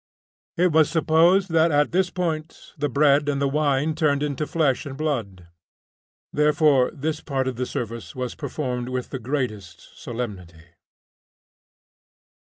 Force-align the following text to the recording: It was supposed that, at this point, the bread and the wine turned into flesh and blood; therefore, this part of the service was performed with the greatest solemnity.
It 0.57 0.71
was 0.71 0.89
supposed 0.89 1.51
that, 1.51 1.69
at 1.71 1.91
this 1.91 2.09
point, 2.09 2.73
the 2.75 2.89
bread 2.89 3.29
and 3.29 3.39
the 3.39 3.47
wine 3.47 3.93
turned 3.93 4.23
into 4.23 4.47
flesh 4.47 4.83
and 4.87 4.97
blood; 4.97 5.45
therefore, 6.33 6.89
this 6.89 7.21
part 7.21 7.47
of 7.47 7.55
the 7.55 7.67
service 7.67 8.15
was 8.15 8.33
performed 8.33 8.89
with 8.89 9.11
the 9.11 9.19
greatest 9.19 9.95
solemnity. 10.01 10.65